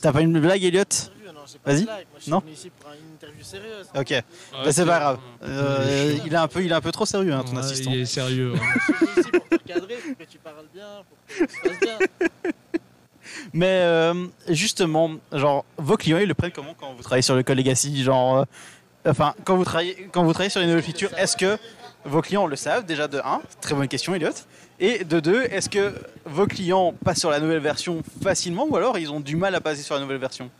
t'as 0.00 0.12
pas 0.12 0.20
une 0.20 0.38
blague, 0.40 0.62
Elliot? 0.64 0.84
Vas-y. 1.64 1.86
Non? 2.28 2.38
venu 2.40 2.52
ici 2.52 2.70
pour 2.80 2.90
une 2.90 3.14
interview 3.14 3.42
sérieuse. 3.44 3.86
Ok, 3.94 4.10
Ouais, 4.10 4.22
bah, 4.64 4.72
c'est 4.72 4.86
pas 4.86 4.98
grave. 4.98 5.18
euh, 5.42 6.16
il, 6.24 6.32
est 6.32 6.36
un 6.36 6.48
peu, 6.48 6.62
il 6.64 6.70
est 6.70 6.74
un 6.74 6.80
peu 6.80 6.90
trop 6.92 7.04
sérieux, 7.06 7.32
hein, 7.32 7.42
ton 7.44 7.52
Ouais, 7.52 7.58
assistant. 7.58 7.90
Il 7.92 8.00
est 8.00 8.04
sérieux. 8.06 8.54
hein. 8.56 8.60
Je 8.76 8.80
suis 8.84 8.92
venu 9.06 9.20
ici 9.20 9.30
pour 9.30 9.48
te 9.48 9.56
cadrer, 9.64 9.94
pour 9.96 10.16
que 10.18 10.24
tu 10.30 10.38
parles 10.38 10.64
bien, 10.74 10.86
pour 11.08 11.18
que 11.26 11.44
tout 11.44 11.54
se 11.54 11.68
passe 11.68 11.80
bien. 11.80 11.98
Mais 13.52 13.80
euh, 13.82 14.26
justement, 14.48 15.10
genre, 15.32 15.64
vos 15.78 15.96
clients, 15.96 16.18
ils 16.18 16.28
le 16.28 16.34
prennent 16.34 16.52
comment 16.52 16.74
quand 16.78 16.92
vous 16.94 17.02
travaillez 17.02 17.22
sur 17.22 17.34
le 17.34 17.42
code 17.42 17.56
legacy? 17.58 18.02
Genre, 18.02 18.38
euh, 18.38 18.44
enfin, 19.06 19.34
quand 19.44 19.56
vous 19.56 19.64
travaillez, 19.64 20.08
quand 20.12 20.24
vous 20.24 20.32
travaillez 20.32 20.50
sur 20.50 20.60
les 20.60 20.66
nouvelles 20.66 20.82
features, 20.82 21.16
est-ce 21.18 21.36
que 21.36 21.58
vos 22.04 22.20
clients 22.20 22.46
le 22.46 22.56
savent 22.56 22.84
déjà 22.84 23.08
de 23.08 23.18
1 23.18 23.40
Très 23.60 23.74
bonne 23.74 23.88
question, 23.88 24.14
Elliot. 24.14 24.30
Et 24.80 25.04
de 25.04 25.20
2, 25.20 25.42
est-ce 25.44 25.68
que 25.70 25.94
vos 26.24 26.46
clients 26.46 26.94
passent 27.04 27.20
sur 27.20 27.30
la 27.30 27.40
nouvelle 27.40 27.60
version 27.60 28.02
facilement 28.22 28.66
ou 28.68 28.76
alors 28.76 28.98
ils 28.98 29.10
ont 29.10 29.20
du 29.20 29.36
mal 29.36 29.54
à 29.54 29.60
passer 29.60 29.82
sur 29.82 29.94
la 29.94 30.00
nouvelle 30.00 30.18
version? 30.18 30.50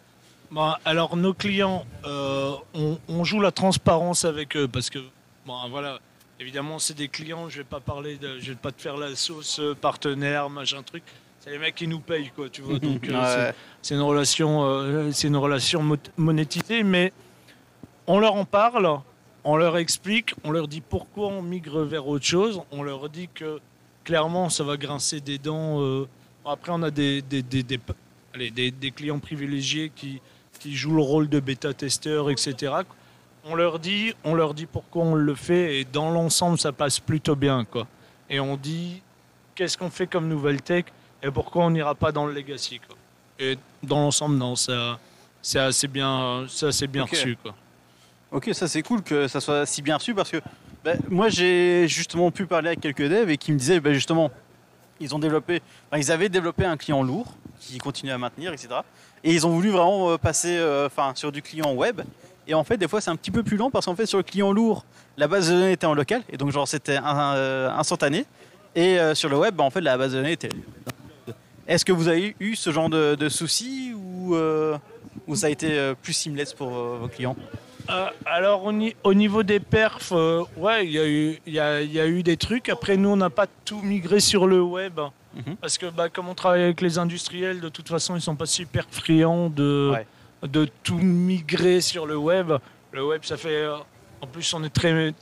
Bon, 0.51 0.73
alors 0.85 1.17
nos 1.17 1.35
clients, 1.35 1.85
euh, 2.07 2.53
on, 2.75 2.99
on 3.09 3.25
joue 3.25 3.41
la 3.41 3.51
transparence 3.51 4.25
avec 4.25 4.57
eux 4.57 4.69
parce 4.69 4.89
que, 4.89 5.01
bon, 5.47 5.57
voilà, 5.69 5.99
évidemment 6.39 6.79
c'est 6.79 6.95
des 6.97 7.09
clients. 7.09 7.49
Je 7.49 7.59
vais 7.59 7.65
pas 7.65 7.81
parler, 7.81 8.17
de, 8.17 8.39
je 8.39 8.51
vais 8.51 8.59
pas 8.59 8.71
te 8.71 8.81
faire 8.81 8.97
la 8.97 9.17
sauce 9.17 9.59
euh, 9.59 9.75
partenaire, 9.75 10.49
machin 10.49 10.83
truc. 10.83 11.03
C'est 11.41 11.51
les 11.51 11.59
mecs 11.59 11.75
qui 11.75 11.89
nous 11.89 11.99
payent, 11.99 12.31
quoi, 12.35 12.49
tu 12.49 12.63
vois. 12.63 12.79
Donc 12.79 13.09
euh, 13.09 13.11
c'est- 13.11 13.37
Ouais. 13.49 13.55
c'est 13.83 13.95
une 13.97 14.01
relation, 14.03 14.65
euh, 14.65 15.11
c'est 15.13 15.27
une 15.29 15.37
relation 15.37 15.83
mo- 15.83 15.97
monétisée, 16.17 16.85
mais 16.85 17.13
on 18.07 18.19
leur 18.19 18.35
en 18.35 18.45
parle, 18.45 19.01
on 19.45 19.57
leur 19.57 19.77
explique, 19.77 20.35
on 20.45 20.51
leur 20.51 20.69
dit 20.69 20.81
pourquoi 20.81 21.29
on 21.29 21.43
migre 21.43 21.81
vers 21.83 22.07
autre 22.07 22.25
chose, 22.25 22.61
on 22.71 22.83
leur 22.83 23.09
dit 23.09 23.29
que 23.35 23.61
clairement 24.05 24.49
ça 24.49 24.65
va 24.65 24.77
grincer 24.77 25.21
des 25.21 25.39
dents. 25.39 25.81
euh. 25.83 26.07
Après, 26.47 26.73
on 26.73 26.83
a 26.83 26.91
des, 26.91 27.23
des, 27.23 27.43
des, 27.43 27.63
des- 27.63 27.81
allez, 28.35 28.53
clients 28.95 29.19
privilégiés 29.19 29.91
qui, 29.95 30.21
qui 30.61 30.75
jouent 30.75 30.97
le 30.97 31.03
rôle 31.03 31.29
de 31.29 31.41
bêta-testeur, 31.41 32.31
etc. 32.31 32.73
On 33.47 33.55
leur 33.55 33.79
dit, 33.79 34.13
on 34.25 34.35
leur 34.35 34.53
dit 34.55 34.67
pourquoi 34.67 35.05
on 35.05 35.15
le 35.15 35.35
fait, 35.35 35.81
et 35.81 35.85
dans 35.85 36.11
l'ensemble, 36.11 36.59
ça 36.59 36.73
passe 36.73 37.01
plutôt 37.01 37.37
bien, 37.37 37.65
quoi. 37.65 37.87
Et 38.29 38.41
on 38.41 38.57
dit 38.57 39.01
qu'est-ce 39.55 39.77
qu'on 39.79 39.91
fait 39.91 40.07
comme 40.07 40.29
nouvelle 40.29 40.61
tech 40.63 40.85
et 41.23 41.31
pourquoi 41.31 41.65
on 41.65 41.71
n'ira 41.71 41.95
pas 41.95 42.13
dans 42.13 42.27
le 42.27 42.33
legacy, 42.35 42.79
quoi. 42.87 42.97
Et 43.39 43.57
dans 43.83 44.01
l'ensemble, 44.01 44.37
non, 44.37 44.55
ça, 44.57 44.99
c'est 45.43 45.59
assez 45.59 45.89
bien, 45.89 46.45
c'est 46.49 46.67
assez 46.67 46.87
bien 46.87 47.05
reçu, 47.05 47.37
quoi. 47.43 47.55
Ok, 48.35 48.51
ça 48.53 48.67
c'est 48.67 48.83
cool 48.83 49.01
que 49.01 49.29
ça 49.29 49.41
soit 49.41 49.65
si 49.65 49.81
bien 49.81 49.97
reçu 49.97 50.13
parce 50.13 50.29
que 50.29 50.39
bah, 50.85 50.95
moi 51.09 51.29
j'ai 51.29 51.87
justement 51.87 52.33
pu 52.33 52.47
parler 52.47 52.67
avec 52.67 52.81
quelques 52.81 53.09
devs 53.09 53.31
et 53.31 53.37
qui 53.37 53.53
me 53.53 53.59
disaient 53.59 53.79
bah, 53.79 53.93
justement 53.93 54.33
ils 54.99 55.15
ont 55.15 55.21
développé, 55.21 55.63
ils 55.97 56.11
avaient 56.11 56.29
développé 56.29 56.65
un 56.65 56.77
client 56.77 57.05
lourd 57.05 57.33
qui 57.61 57.79
continuent 57.79 58.11
à 58.11 58.19
maintenir, 58.19 58.53
etc. 58.53 58.71
Et 59.23 59.33
ils 59.33 59.47
ont 59.47 59.51
voulu 59.51 59.71
vraiment 59.71 60.11
euh, 60.11 60.19
passer 60.19 60.57
euh, 60.57 60.89
sur 61.15 61.31
du 61.31 61.43
client 61.43 61.75
web. 61.75 62.01
Et 62.49 62.55
en 62.55 62.65
fait, 62.65 62.77
des 62.77 62.89
fois, 62.89 63.01
c'est 63.01 63.11
un 63.11 63.17
petit 63.17 63.31
peu 63.31 63.45
plus 63.45 63.57
lent 63.57 63.71
parce 63.71 63.87
qu'en 63.87 63.95
fait, 63.95 64.07
sur 64.07 64.19
le 64.19 64.25
client 64.25 64.51
lourd, 64.51 64.85
la 65.17 65.29
base 65.29 65.49
de 65.49 65.55
données 65.55 65.73
était 65.73 65.87
en 65.87 65.95
local 65.95 66.23
et 66.29 66.37
donc 66.37 66.51
genre 66.51 66.67
c'était 66.67 66.99
euh, 67.01 67.71
instantané. 67.71 68.27
Et 68.75 68.99
sur 69.15 69.29
le 69.29 69.37
web, 69.37 69.55
bah, 69.55 69.63
en 69.63 69.71
fait, 69.71 69.81
la 69.81 69.97
base 69.97 70.11
de 70.11 70.17
données 70.17 70.33
était. 70.33 70.49
Est-ce 71.69 71.85
que 71.85 71.93
vous 71.93 72.09
avez 72.09 72.35
eu 72.41 72.57
ce 72.57 72.73
genre 72.73 72.91
de, 72.91 73.29
soucis 73.29 73.93
ou, 73.95 74.35
ou 75.29 75.37
ça 75.37 75.47
a 75.47 75.51
été 75.51 75.93
plus 76.03 76.13
seamless 76.13 76.53
pour 76.53 76.71
vos 76.71 77.07
clients? 77.07 77.37
Euh, 77.91 78.07
alors 78.25 78.65
au, 78.65 78.73
ni- 78.73 78.97
au 79.05 79.13
niveau 79.15 79.43
des 79.43 79.61
perfs, 79.61 80.13
euh, 80.13 80.43
ouais, 80.57 80.87
il 80.87 80.93
y, 80.93 80.99
a 80.99 81.07
eu- 81.07 81.39
il 81.47 81.53
y 81.53 81.61
a, 81.61 81.81
il 81.83 81.93
y 81.93 82.01
a 82.01 82.07
eu 82.07 82.23
des 82.23 82.37
trucs. 82.37 82.69
Après, 82.69 82.97
nous, 82.97 83.11
on 83.11 83.17
n'a 83.17 83.31
pas 83.31 83.47
tout 83.65 83.81
migré 83.83 84.21
sur 84.21 84.47
le 84.47 84.63
web. 84.63 84.99
Mhm. 85.35 85.57
Parce 85.61 85.77
que 85.79 85.87
bah, 85.87 86.09
comme 86.09 86.29
on 86.29 86.35
travaille 86.35 86.63
avec 86.63 86.81
les 86.81 86.97
industriels, 86.99 87.61
de 87.61 87.69
toute 87.69 87.89
façon, 87.89 88.15
ils 88.17 88.23
sont 88.23 88.37
pas 88.37 88.47
super 88.47 88.87
friands 88.91 89.51
de, 89.51 89.91
Ouais. 89.93 90.07
de 90.49 90.69
tout 90.83 90.97
migrer 90.99 91.81
sur 91.81 92.07
le 92.07 92.17
web. 92.17 92.53
Le 92.93 93.05
web, 93.05 93.23
ça 93.25 93.37
fait... 93.37 93.49
euh, 93.65 93.77
en 94.21 94.27
plus, 94.27 94.55
on 94.55 94.63
est 94.65 94.73
très, 94.73 95.13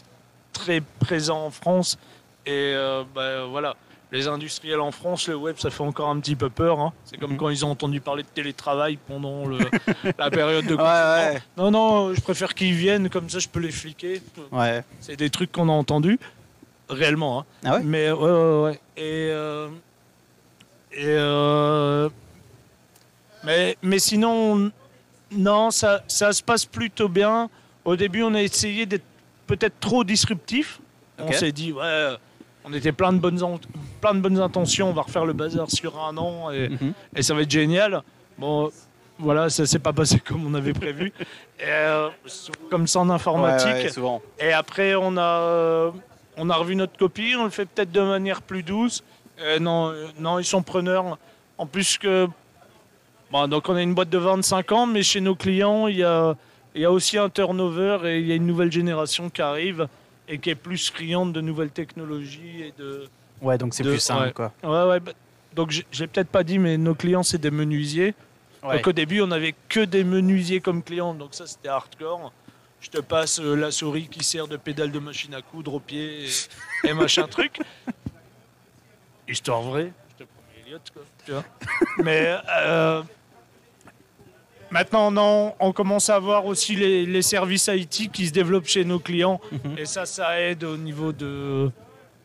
très 0.52 0.80
présent 1.00 1.46
en 1.46 1.50
France. 1.50 1.98
Et 2.46 2.74
bah, 3.14 3.44
voilà, 3.46 3.74
les 4.12 4.28
industriels 4.28 4.80
en 4.80 4.90
France, 4.92 5.26
le 5.26 5.34
web, 5.34 5.56
ça 5.58 5.70
fait 5.70 5.82
encore 5.82 6.10
un 6.10 6.20
petit 6.20 6.36
peu 6.36 6.50
peur. 6.50 6.78
hein. 6.80 6.92
C'est 7.04 7.16
comme 7.16 7.32
Mhm. 7.32 7.36
quand 7.38 7.48
ils 7.48 7.64
ont 7.64 7.70
entendu 7.70 8.00
parler 8.00 8.22
de 8.22 8.28
télétravail 8.28 8.98
pendant 9.08 9.46
le- 9.46 9.58
la 10.18 10.30
période 10.30 10.66
de 10.66 10.74
Ouais, 10.74 11.40
Non, 11.56 11.70
non, 11.70 12.14
je 12.14 12.20
préfère 12.20 12.54
qu'ils 12.54 12.74
viennent, 12.74 13.08
comme 13.08 13.28
ça 13.30 13.38
je 13.38 13.48
peux 13.48 13.58
les 13.60 13.70
fliquer. 13.72 14.20
ouais. 14.52 14.84
C'est 15.00 15.16
des 15.16 15.30
trucs 15.30 15.50
qu'on 15.50 15.68
a 15.68 15.72
entendus, 15.72 16.18
réellement. 16.90 17.40
Hein. 17.40 17.44
Ah 17.64 17.74
ouais? 17.76 17.82
Mais 17.84 18.10
ouais, 18.12 18.30
ouais, 18.30 18.62
ouais. 18.64 18.80
Et, 18.98 19.30
euh, 19.30 19.68
et 20.92 21.04
euh, 21.06 22.08
mais, 23.44 23.76
mais 23.82 23.98
sinon, 23.98 24.70
non, 25.32 25.70
ça, 25.70 26.02
ça 26.06 26.32
se 26.34 26.42
passe 26.42 26.66
plutôt 26.66 27.08
bien. 27.08 27.48
Au 27.84 27.96
début, 27.96 28.22
on 28.22 28.34
a 28.34 28.42
essayé 28.42 28.84
d'être 28.84 29.04
peut-être 29.46 29.80
trop 29.80 30.04
disruptif. 30.04 30.80
On 31.18 31.32
s'est 31.32 31.50
dit, 31.52 31.72
ouais, 31.72 32.08
on 32.64 32.72
était 32.74 32.92
plein 32.92 33.12
de, 33.12 33.18
bonnes 33.18 33.42
plein 34.02 34.14
de 34.14 34.20
bonnes 34.20 34.38
intentions, 34.40 34.90
on 34.90 34.92
va 34.92 35.02
refaire 35.02 35.24
le 35.24 35.32
bazar 35.32 35.70
sur 35.70 35.98
un 36.02 36.16
an 36.18 36.50
et, 36.50 36.68
Mhm. 36.68 36.92
et 37.16 37.22
ça 37.22 37.32
va 37.34 37.42
être 37.42 37.50
génial. 37.50 38.02
Bon, 38.36 38.70
voilà, 39.18 39.48
ça 39.48 39.64
s'est 39.64 39.78
pas 39.78 39.92
passé 39.92 40.18
comme 40.18 40.44
on 40.46 40.54
avait 40.54 40.72
prévu. 40.74 41.12
Et, 41.60 41.64
euh, 41.68 42.08
comme 42.68 42.86
ça 42.88 42.98
en 43.00 43.08
informatique. 43.08 43.68
Ouais, 43.68 43.82
ouais, 43.84 43.88
souvent. 43.90 44.20
Et 44.40 44.52
après, 44.52 44.94
on 44.96 45.16
a, 45.16 45.22
euh, 45.22 45.90
on 46.36 46.50
a 46.50 46.56
revu 46.56 46.74
notre 46.76 46.98
copie, 46.98 47.34
on 47.38 47.44
le 47.44 47.50
fait 47.50 47.64
peut-être 47.66 47.92
de 47.92 48.00
manière 48.00 48.42
plus 48.42 48.62
douce. 48.64 49.04
Euh, 49.40 49.58
non, 49.60 49.94
non, 50.18 50.38
ils 50.40 50.44
sont 50.44 50.62
preneurs. 50.62 51.16
En 51.56 51.66
plus 51.66 51.96
que. 51.96 52.26
Bon, 53.30 53.46
donc 53.48 53.68
on 53.68 53.76
a 53.76 53.82
une 53.82 53.94
boîte 53.94 54.10
de 54.10 54.18
25 54.18 54.72
ans, 54.72 54.86
mais 54.86 55.02
chez 55.02 55.20
nos 55.20 55.34
clients, 55.36 55.86
il 55.86 55.98
y 55.98 56.02
a, 56.04 56.34
il 56.74 56.82
y 56.82 56.84
a 56.84 56.90
aussi 56.90 57.16
un 57.18 57.30
turnover 57.30 57.98
et 58.04 58.18
il 58.18 58.26
y 58.26 58.32
a 58.32 58.34
une 58.34 58.46
nouvelle 58.46 58.72
génération 58.72 59.30
qui 59.30 59.40
arrive 59.42 59.86
et 60.28 60.38
qui 60.38 60.50
est 60.50 60.54
plus 60.56 60.90
friande 60.90 61.32
de 61.32 61.40
nouvelles 61.40 61.70
technologies 61.70 62.62
et 62.62 62.74
de. 62.76 63.08
Ouais, 63.42 63.58
donc 63.58 63.74
c'est 63.74 63.82
De- 63.82 63.90
plus 63.90 64.00
simple, 64.00 64.26
ouais. 64.26 64.32
quoi. 64.32 64.52
Ouais, 64.62 64.88
ouais. 64.90 65.00
bah, 65.00 65.12
donc 65.54 65.70
j'ai 65.90 66.06
peut-être 66.06 66.28
pas 66.28 66.44
dit, 66.44 66.58
mais 66.58 66.78
nos 66.78 66.94
clients, 66.94 67.22
c'est 67.22 67.38
des 67.38 67.50
menuisiers. 67.50 68.14
Ouais. 68.62 68.76
Donc 68.76 68.86
au 68.86 68.92
début, 68.92 69.20
on 69.20 69.30
avait 69.32 69.54
que 69.68 69.80
des 69.80 70.04
menuisiers 70.04 70.60
comme 70.60 70.82
clients, 70.82 71.12
donc 71.14 71.34
ça 71.34 71.46
c'était 71.46 71.68
hardcore. 71.68 72.32
Je 72.80 72.88
te 72.90 72.98
passe 73.00 73.38
euh, 73.40 73.54
la 73.54 73.70
souris 73.70 74.08
qui 74.08 74.24
sert 74.24 74.48
de 74.48 74.56
pédale 74.56 74.90
de 74.90 74.98
machine 74.98 75.34
à 75.34 75.42
coudre 75.42 75.74
au 75.74 75.80
pied 75.80 76.24
et, 76.24 76.88
et 76.88 76.94
machin 76.94 77.26
truc. 77.30 77.58
Histoire 79.28 79.62
vraie, 79.62 79.92
je 80.18 80.24
te 80.24 80.28
promets 80.30 80.62
Elliot, 80.66 80.78
quoi. 80.92 81.02
Tu 81.24 81.32
vois 81.32 81.44
Mais 82.04 82.36
euh, 82.48 83.02
maintenant, 84.70 85.10
non, 85.10 85.54
on 85.60 85.72
commence 85.72 86.10
à 86.10 86.18
voir 86.18 86.44
aussi 86.46 86.74
les, 86.74 87.06
les 87.06 87.22
services 87.22 87.68
IT 87.72 88.10
qui 88.12 88.26
se 88.26 88.32
développent 88.32 88.66
chez 88.66 88.84
nos 88.84 88.98
clients. 88.98 89.40
Mhm. 89.50 89.78
Et 89.78 89.86
ça, 89.86 90.04
ça 90.06 90.40
aide 90.40 90.64
au 90.64 90.76
niveau, 90.76 91.12
de, 91.12 91.70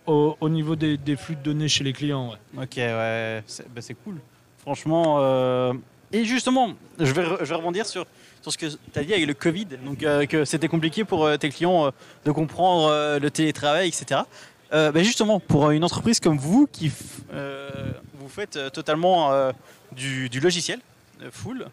au, 0.07 0.37
au 0.39 0.49
niveau 0.49 0.75
des, 0.75 0.97
flux 1.15 1.35
de 1.35 1.41
données 1.41 1.67
chez 1.67 1.83
les 1.83 1.93
clients. 1.93 2.31
ouais. 2.31 2.63
Ok, 2.63 2.77
ouais, 2.77 3.43
c'est 3.45 3.67
bah, 3.69 3.81
cool. 4.03 4.15
Franchement. 4.59 5.17
euh, 5.19 5.73
Et 6.11 6.25
justement, 6.25 6.73
je 6.99 7.11
vais, 7.11 7.23
je 7.41 7.45
vais 7.45 7.55
rebondir 7.55 7.85
sur, 7.85 8.05
sur 8.41 8.51
ce 8.51 8.57
que 8.57 8.65
tu 8.65 8.99
as 8.99 9.03
dit 9.03 9.13
avec 9.13 9.27
le 9.27 9.33
Covid. 9.33 9.67
Donc, 9.85 10.03
euh, 10.03 10.25
que 10.25 10.45
c'était 10.45 10.67
compliqué 10.67 11.03
pour 11.03 11.25
euh, 11.25 11.37
tes 11.37 11.49
clients 11.49 11.91
de 12.25 12.31
comprendre 12.31 13.19
le 13.19 13.31
télétravail, 13.31 13.89
etc. 13.89 14.21
Bah, 14.71 15.03
justement, 15.03 15.39
pour 15.39 15.71
une 15.71 15.83
entreprise 15.83 16.19
comme 16.19 16.37
vous 16.37 16.67
qui 16.71 16.89
vous 16.89 18.29
faites 18.29 18.59
totalement 18.73 19.51
du, 19.91 20.39
logiciel, 20.41 20.79
full, 21.31 21.67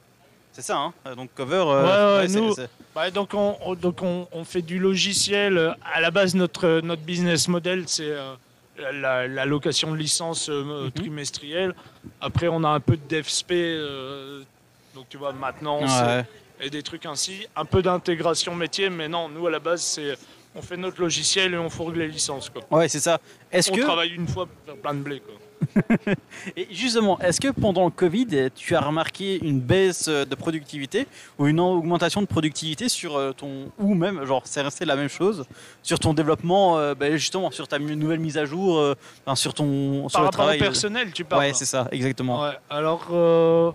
c'est 0.54 0.62
ça, 0.62 0.78
hein 0.78 0.92
Donc, 1.16 1.34
cover. 1.34 1.64
euh, 1.66 2.18
Ouais, 2.22 2.26
ouais, 2.28 2.40
nous- 2.40 2.54
Ouais, 2.96 3.10
donc 3.10 3.34
on, 3.34 3.56
on- 3.66 3.74
donc 3.74 4.00
on, 4.02 4.26
on 4.32 4.44
fait 4.44 4.62
du 4.62 4.78
logiciel. 4.78 5.58
Euh, 5.58 5.72
À 5.94 6.00
la 6.00 6.10
base, 6.10 6.34
notre, 6.34 6.80
notre 6.80 7.02
business 7.02 7.48
model, 7.48 7.84
c'est 7.88 8.08
euh, 8.10 8.34
la, 8.92 9.26
la 9.28 9.44
location 9.44 9.90
de 9.92 9.96
licence 9.96 10.48
euh, 10.48 10.84
Mhm. 10.84 10.90
trimestrielle. 10.92 11.74
Après, 12.20 12.48
on 12.48 12.62
a 12.64 12.68
un 12.68 12.80
peu 12.80 12.96
de 12.96 13.02
DevSP. 13.08 13.52
euh, 13.52 14.42
donc 14.94 15.06
tu 15.10 15.16
vois, 15.16 15.32
maintenant, 15.32 15.82
Ouais. 15.82 16.24
et 16.60 16.70
des 16.70 16.82
trucs 16.84 17.04
ainsi. 17.04 17.46
Un 17.56 17.64
peu 17.64 17.82
d'intégration 17.82 18.54
métier, 18.54 18.88
mais 18.90 19.08
non, 19.08 19.28
nous, 19.28 19.46
à 19.48 19.50
la 19.50 19.58
base, 19.58 19.82
c'est 19.82 20.16
on 20.54 20.62
fait 20.62 20.76
notre 20.76 21.00
logiciel 21.00 21.52
et 21.54 21.58
on 21.58 21.68
fourgue 21.68 21.96
les 21.96 22.06
licences. 22.06 22.48
Quoi. 22.48 22.62
Ouais, 22.70 22.88
c'est 22.88 23.00
ça. 23.00 23.18
Est-ce 23.50 23.72
On 23.72 23.74
que. 23.74 23.80
travaille 23.80 24.10
une 24.14 24.28
fois 24.28 24.46
pour 24.46 24.54
faire 24.64 24.76
plein 24.76 24.94
de 24.94 25.00
blé. 25.00 25.18
Quoi. 25.18 25.34
Et 26.56 26.68
justement, 26.70 27.18
est-ce 27.20 27.40
que 27.40 27.48
pendant 27.48 27.84
le 27.84 27.90
Covid, 27.90 28.50
tu 28.54 28.74
as 28.76 28.80
remarqué 28.80 29.38
une 29.44 29.60
baisse 29.60 30.08
de 30.08 30.34
productivité 30.34 31.06
ou 31.38 31.46
une 31.46 31.60
augmentation 31.60 32.20
de 32.20 32.26
productivité 32.26 32.88
sur 32.88 33.16
euh, 33.16 33.32
ton 33.32 33.70
ou 33.78 33.94
même 33.94 34.24
genre 34.24 34.42
c'est 34.44 34.62
resté 34.62 34.84
la 34.84 34.96
même 34.96 35.08
chose 35.08 35.44
sur 35.82 35.98
ton 35.98 36.14
développement 36.14 36.78
euh, 36.78 36.94
ben, 36.94 37.16
justement 37.16 37.50
sur 37.50 37.68
ta 37.68 37.78
nouvelle 37.78 38.18
mise 38.20 38.38
à 38.38 38.44
jour 38.44 38.78
euh, 38.78 38.94
enfin, 39.24 39.36
sur 39.36 39.54
ton 39.54 40.08
sur 40.08 40.12
Par 40.12 40.20
le 40.22 40.26
rapport 40.26 40.30
travail 40.40 40.58
au 40.58 40.62
personnel, 40.62 41.12
tu 41.12 41.24
parles 41.24 41.42
Ouais, 41.42 41.52
c'est 41.54 41.64
ça, 41.64 41.88
exactement. 41.92 42.42
Ouais, 42.42 42.56
alors, 42.70 43.08
euh, 43.12 43.70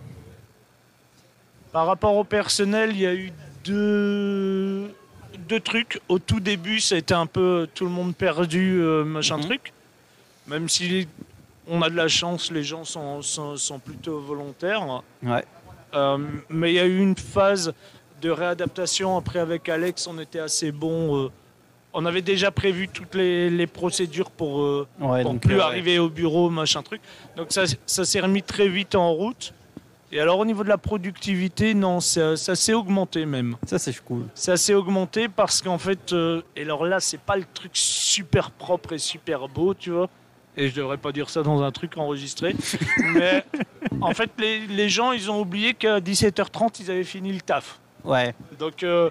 par 1.71 1.85
rapport 1.85 2.15
au 2.15 2.23
personnel, 2.23 2.91
il 2.93 2.99
y 3.01 3.05
a 3.05 3.13
eu 3.13 3.31
deux, 3.63 4.93
deux 5.47 5.59
trucs. 5.59 5.99
Au 6.09 6.17
tout 6.19 6.39
début, 6.39 6.79
ça 6.79 6.95
a 6.95 6.97
été 6.97 7.13
un 7.13 7.25
peu 7.25 7.67
tout 7.75 7.85
le 7.85 7.91
monde 7.91 8.15
perdu, 8.15 8.79
machin 9.05 9.37
Mhm. 9.37 9.45
truc. 9.45 9.73
Même 10.47 10.67
si 10.67 11.07
on 11.69 11.81
a 11.81 11.89
de 11.89 11.95
la 11.95 12.07
chance, 12.07 12.51
les 12.51 12.63
gens 12.63 12.83
sont, 12.83 13.21
sont, 13.21 13.55
sont 13.57 13.79
plutôt 13.79 14.19
volontaires. 14.19 15.03
Ouais. 15.23 15.43
Euh, 15.93 16.17
mais 16.49 16.71
il 16.71 16.75
y 16.75 16.79
a 16.79 16.85
eu 16.85 16.99
une 16.99 17.15
phase 17.17 17.73
de 18.21 18.29
réadaptation. 18.29 19.17
Après, 19.17 19.39
avec 19.39 19.69
Alex, 19.69 20.07
on 20.07 20.19
était 20.19 20.39
assez 20.39 20.71
bon. 20.71 21.25
euh, 21.25 21.29
on 21.93 22.05
avait 22.05 22.21
déjà 22.21 22.51
prévu 22.51 22.87
toutes 22.87 23.15
les, 23.15 23.49
les 23.49 23.65
procédures 23.67 24.29
pour, 24.29 24.61
euh, 24.61 24.87
Ouais, 24.99 25.23
pour 25.23 25.33
donc, 25.33 25.41
plus 25.41 25.55
euh, 25.59 25.63
arriver 25.63 25.97
au 25.97 26.09
bureau, 26.09 26.49
machin 26.49 26.83
truc. 26.83 27.01
Donc 27.35 27.47
ça, 27.49 27.63
ça 27.85 28.05
s'est 28.05 28.19
remis 28.19 28.43
très 28.43 28.67
vite 28.67 28.93
en 28.95 29.11
route. 29.11 29.53
Et 30.11 30.19
alors 30.19 30.39
au 30.39 30.45
niveau 30.45 30.63
de 30.63 30.69
la 30.69 30.77
productivité, 30.79 31.73
non, 31.75 31.99
ça, 31.99 32.35
ça 32.35 32.55
s'est 32.55 32.73
augmenté 32.73 33.25
même. 33.27 33.57
Ça 33.67 33.77
c'est 33.77 33.95
cool. 34.03 34.25
Ça 34.33 34.57
s'est 34.57 34.73
augmenté 34.73 35.29
parce 35.29 35.61
qu'en 35.61 35.77
fait, 35.77 36.13
et 36.55 36.61
alors 36.63 36.83
là, 36.85 36.99
c'est 36.99 37.19
pas 37.19 37.37
le 37.37 37.45
truc 37.53 37.71
super 37.73 38.49
propre 38.49 38.93
et 38.93 38.97
super 38.97 39.47
beau, 39.47 39.75
tu 39.75 39.91
vois. 39.91 40.09
Et 40.57 40.67
je 40.69 40.75
devrais 40.75 40.97
pas 40.97 41.11
dire 41.11 41.29
ça 41.29 41.43
dans 41.43 41.61
un 41.61 41.71
truc 41.71 41.97
enregistré. 41.97 42.55
mais 43.13 43.43
en 44.01 44.13
fait, 44.13 44.31
les, 44.37 44.67
les 44.67 44.89
gens, 44.89 45.11
ils 45.11 45.29
ont 45.31 45.39
oublié 45.39 45.73
qu'à 45.73 45.99
17h30, 45.99 46.81
ils 46.81 46.91
avaient 46.91 47.03
fini 47.03 47.31
le 47.31 47.41
taf. 47.41 47.79
Ouais. 48.03 48.33
Donc, 48.57 48.83
euh, 48.83 49.09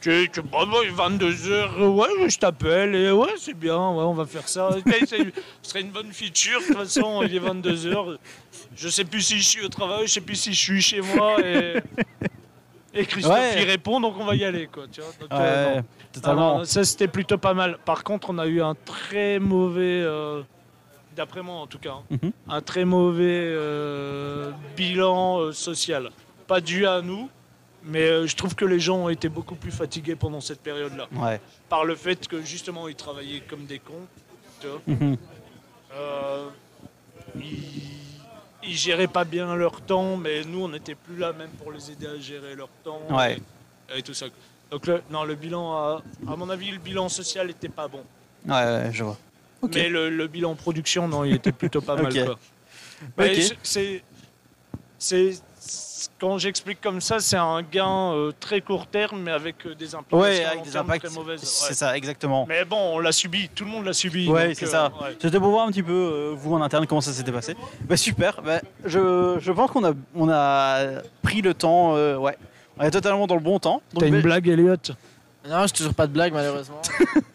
tu, 0.00 0.28
tu, 0.32 0.42
bon, 0.42 0.66
bon, 0.66 0.82
22h, 0.82 1.86
ouais, 1.86 2.28
je 2.28 2.38
t'appelle, 2.38 2.94
et 2.94 3.12
ouais, 3.12 3.34
c'est 3.38 3.54
bien, 3.54 3.76
ouais, 3.76 4.02
on 4.02 4.14
va 4.14 4.26
faire 4.26 4.48
ça. 4.48 4.70
Ce 4.84 5.70
serait 5.70 5.80
une 5.80 5.90
bonne 5.90 6.12
feature, 6.12 6.60
de 6.60 6.66
toute 6.66 6.76
façon, 6.76 7.22
il 7.22 7.34
est 7.34 7.40
22h. 7.40 8.18
Je 8.74 8.88
sais 8.88 9.04
plus 9.04 9.22
si 9.22 9.38
je 9.38 9.46
suis 9.46 9.64
au 9.64 9.68
travail, 9.68 10.06
je 10.06 10.12
sais 10.12 10.20
plus 10.20 10.36
si 10.36 10.52
je 10.52 10.60
suis 10.60 10.82
chez 10.82 11.00
moi, 11.00 11.38
et, 11.40 11.76
et 12.94 13.06
Christophe 13.06 13.32
Ouais. 13.34 13.62
y 13.62 13.64
répond, 13.64 14.00
donc 14.00 14.14
on 14.18 14.24
va 14.24 14.34
y 14.36 14.44
aller, 14.44 14.66
quoi, 14.66 14.84
tu 14.90 15.00
vois. 15.00 15.10
Donc, 15.20 15.30
Ouais, 15.32 15.38
euh, 15.40 15.82
totalement. 16.12 16.58
Non, 16.58 16.64
ça, 16.64 16.84
c'était 16.84 17.08
plutôt 17.08 17.38
pas 17.38 17.54
mal. 17.54 17.78
Par 17.84 18.04
contre, 18.04 18.30
on 18.30 18.38
a 18.38 18.46
eu 18.46 18.60
un 18.62 18.74
très 18.74 19.38
mauvais, 19.38 20.02
euh, 20.02 20.42
d'après 21.16 21.42
moi 21.42 21.56
en 21.56 21.66
tout 21.66 21.78
cas, 21.78 21.92
hein, 21.92 22.02
Mhm. 22.22 22.32
un 22.48 22.60
très 22.60 22.84
mauvais 22.84 23.24
euh, 23.54 24.50
bilan 24.76 25.38
euh, 25.40 25.52
social. 25.52 26.10
Pas 26.46 26.60
dû 26.60 26.86
à 26.86 27.00
nous, 27.02 27.28
mais 27.84 28.26
je 28.26 28.36
trouve 28.36 28.54
que 28.54 28.64
les 28.64 28.80
gens 28.80 28.96
ont 28.96 29.08
été 29.08 29.28
beaucoup 29.28 29.54
plus 29.56 29.70
fatigués 29.72 30.16
pendant 30.16 30.40
cette 30.40 30.60
période-là. 30.62 31.06
Ouais. 31.14 31.40
Par 31.68 31.84
le 31.84 31.94
fait 31.94 32.26
que 32.28 32.42
justement, 32.42 32.88
ils 32.88 32.94
travaillaient 32.94 33.42
comme 33.48 33.64
des 33.64 33.78
cons. 33.78 34.06
tu 34.60 34.68
vois. 34.68 34.80
Mhm. 34.86 35.16
Ils, 37.36 37.82
ils 38.64 38.76
géraient 38.76 39.06
pas 39.08 39.24
bien 39.24 39.54
leur 39.56 39.80
temps, 39.80 40.16
mais 40.16 40.42
nous, 40.44 40.64
on 40.64 40.68
n'était 40.68 40.94
plus 40.94 41.16
là 41.16 41.32
même 41.32 41.50
pour 41.50 41.72
les 41.72 41.90
aider 41.90 42.06
à 42.06 42.16
gérer 42.18 42.54
leur 42.54 42.68
temps 42.84 43.00
Ouais. 43.10 43.38
et, 43.94 43.98
et 43.98 44.02
tout 44.02 44.14
ça. 44.14 44.26
Donc, 44.70 44.86
le, 44.86 45.02
non, 45.10 45.24
le 45.24 45.34
bilan, 45.34 45.72
a- 45.72 46.02
à 46.28 46.36
mon 46.36 46.48
avis, 46.48 46.70
le 46.70 46.78
bilan 46.78 47.08
social 47.08 47.50
était 47.50 47.68
pas 47.68 47.88
bon. 47.88 48.02
Ouais, 48.46 48.52
ouais, 48.54 48.90
je 48.92 49.04
vois. 49.04 49.18
Mais 49.74 49.88
le, 49.88 50.10
le 50.10 50.26
bilan 50.26 50.54
production, 50.54 51.06
non, 51.08 51.24
il 51.24 51.34
était 51.34 51.52
plutôt 51.52 51.80
pas 51.80 51.94
mal. 52.02 52.06
Ok. 52.06 52.24
Quoi. 52.24 52.38
Mais 53.18 53.30
Ok. 53.36 53.42
c'est- 53.42 53.56
c'est, 53.62 54.02
c'est, 54.98 55.32
c'est- 55.32 55.42
quand 56.20 56.38
j'explique 56.38 56.80
comme 56.80 57.00
ça, 57.00 57.20
c'est 57.20 57.36
un 57.36 57.62
gain 57.62 58.12
euh, 58.12 58.32
très 58.40 58.60
court 58.60 58.86
terme, 58.86 59.20
mais 59.22 59.30
avec 59.30 59.66
euh, 59.66 59.74
des 59.74 59.94
implications 59.94 60.18
Ouais, 60.18 60.44
avec 60.44 60.62
des 60.62 60.76
impacts. 60.76 61.04
très 61.04 61.14
mauvaises. 61.14 61.40
C'est 61.42 61.68
Ouais. 61.68 61.74
ça, 61.74 61.96
exactement. 61.96 62.44
Mais 62.48 62.64
bon, 62.64 62.94
on 62.94 62.98
l'a 62.98 63.12
subi, 63.12 63.48
tout 63.54 63.64
le 63.64 63.70
monde 63.70 63.84
l'a 63.84 63.92
subi. 63.92 64.26
Donc, 64.26 64.36
c'est 64.54 64.64
euh, 64.64 64.68
ça. 64.68 64.92
ouais. 65.00 65.16
C'était 65.20 65.38
pour 65.38 65.50
voir 65.50 65.66
un 65.66 65.70
petit 65.70 65.82
peu, 65.82 65.92
euh, 65.92 66.32
vous 66.36 66.54
en 66.54 66.62
interne, 66.62 66.86
comment 66.86 67.00
ça 67.00 67.12
s'était 67.12 67.32
passé. 67.32 67.56
Bah, 67.82 67.96
super. 67.96 68.40
Bah, 68.42 68.60
je, 68.84 69.36
je 69.40 69.52
pense 69.52 69.70
qu'on 69.70 69.84
a, 69.84 69.92
on 70.14 70.28
a 70.30 71.02
pris 71.22 71.42
le 71.42 71.54
temps. 71.54 71.94
euh, 71.96 72.16
ouais. 72.16 72.36
On 72.78 72.84
est 72.84 72.90
totalement 72.90 73.26
dans 73.26 73.34
le 73.36 73.40
bon 73.40 73.58
temps. 73.58 73.82
T'as 73.98 74.06
une 74.06 74.20
blague, 74.22 74.48
Elliot 74.48 74.76
Non, 75.48 75.66
j'ai 75.66 75.72
toujours 75.72 75.94
pas 75.94 76.06
de 76.06 76.12
blague 76.12 76.32
malheureusement. 76.32 76.80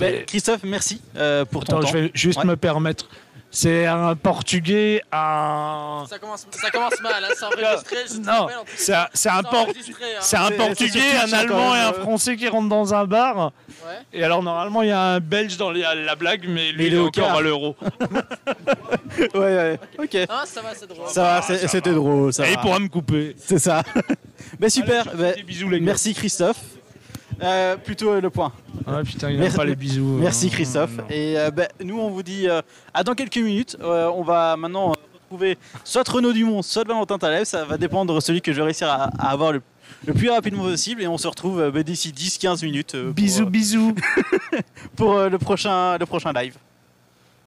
bah, 0.00 0.06
Christophe, 0.26 0.60
merci 0.64 1.00
euh, 1.16 1.44
pour 1.44 1.64
ton 1.64 1.76
Attends, 1.78 1.86
temps. 1.86 1.92
je 1.92 1.98
vais 1.98 2.10
juste 2.14 2.40
Ouais. 2.40 2.44
me 2.46 2.56
permettre. 2.56 3.08
C'est 3.50 3.86
un 3.86 4.14
portugais, 4.14 5.00
un. 5.10 6.04
ça, 6.08 6.18
commence, 6.18 6.46
ça 6.50 6.70
commence 6.70 7.00
mal, 7.00 7.24
hein, 7.24 7.28
c'est 7.34 7.44
enregistré. 7.46 7.96
je 8.06 8.18
te 8.18 8.26
Non, 8.26 8.46
c'est 8.76 8.94
un, 8.94 9.08
c'est 9.14 9.30
un 9.30 9.42
por- 9.42 9.66
hein. 9.68 10.18
c'est 10.20 10.36
un 10.36 10.50
portugais, 10.50 11.00
un 11.26 11.32
allemand 11.32 11.74
et 11.74 11.78
un 11.78 11.92
même. 11.92 12.00
français 12.02 12.36
qui 12.36 12.46
rentrent 12.46 12.68
dans 12.68 12.92
un 12.92 13.06
bar. 13.06 13.36
Ouais. 13.86 13.94
Et 14.12 14.22
alors, 14.22 14.42
normalement, 14.42 14.82
il 14.82 14.88
y 14.90 14.92
a 14.92 15.00
un 15.00 15.20
belge 15.20 15.56
dans 15.56 15.70
les- 15.70 15.80
la 15.80 16.14
blague, 16.14 16.44
mais 16.46 16.72
lui, 16.72 16.86
il 16.88 16.92
il 16.92 16.94
est 16.94 16.98
au 16.98 17.06
encore 17.06 17.30
à 17.30 17.40
l'euro. 17.40 17.74
Ouais, 19.34 19.40
ouais. 19.40 19.80
Ok. 19.98 20.16
Ah, 20.28 20.44
ça 20.46 20.60
va, 20.60 20.74
c'est 20.74 20.86
drôle. 20.86 21.08
Ça 21.08 21.22
va, 21.22 21.42
c'était 21.42 21.92
drôle. 21.92 22.32
Ça 22.32 22.46
Et 22.46 22.50
il 22.50 22.56
va. 22.56 22.60
pourra 22.62 22.78
me 22.78 22.88
couper. 22.88 23.34
C'est 23.38 23.58
ça. 23.58 23.82
bah, 24.60 24.68
super. 24.70 25.06
Bah, 25.16 25.32
bisous, 25.44 25.68
les 25.68 25.80
gars. 25.80 25.86
merci 25.86 26.14
Christophe. 26.14 26.58
Euh, 27.42 27.76
plutôt 27.76 28.10
euh, 28.12 28.20
le 28.20 28.30
point. 28.30 28.52
Ah 28.86 29.00
putain, 29.04 29.30
il 29.30 29.38
Merci- 29.38 29.56
pas 29.56 29.64
les 29.64 29.76
bisous. 29.76 30.18
Merci 30.20 30.46
hein. 30.46 30.50
Christophe. 30.52 30.90
Et 31.10 31.38
euh, 31.38 31.50
bah, 31.50 31.68
nous, 31.84 31.98
on 31.98 32.10
vous 32.10 32.22
dit 32.22 32.48
euh, 32.48 32.60
à 32.94 33.04
dans 33.04 33.14
quelques 33.14 33.36
minutes. 33.38 33.76
Euh, 33.80 34.10
on 34.14 34.22
va 34.22 34.56
maintenant 34.56 34.90
euh, 34.90 34.94
retrouver 35.24 35.56
soit 35.84 36.08
Renaud 36.08 36.32
Dumont, 36.32 36.62
soit 36.62 36.86
Valentin 36.86 37.18
Taleb. 37.18 37.44
Ça 37.44 37.64
va 37.64 37.76
dépendre 37.78 38.14
de 38.14 38.20
celui 38.20 38.40
que 38.42 38.52
je 38.52 38.56
vais 38.58 38.64
réussir 38.64 38.88
à, 38.88 39.04
à 39.18 39.30
avoir 39.30 39.52
le, 39.52 39.62
le 40.06 40.14
plus 40.14 40.30
rapidement 40.30 40.64
possible. 40.64 41.02
Et 41.02 41.06
on 41.06 41.18
se 41.18 41.28
retrouve 41.28 41.60
euh, 41.60 41.70
bah, 41.70 41.82
d'ici 41.82 42.10
10-15 42.16 42.64
minutes 42.64 42.94
euh, 42.96 43.04
pour, 43.06 43.14
Bisous, 43.14 43.42
euh, 43.44 43.50
bisous. 43.50 43.94
pour 44.96 45.14
euh, 45.16 45.28
le, 45.28 45.38
prochain, 45.38 45.96
le 45.98 46.06
prochain 46.06 46.32
live. 46.32 46.56